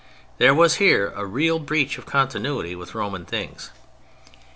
There 0.39 0.55
was 0.55 0.77
here 0.77 1.13
a 1.15 1.27
real 1.27 1.59
breach 1.59 1.99
of 1.99 2.07
continuity 2.07 2.75
with 2.75 2.95
Roman 2.95 3.23
things. 3.23 3.69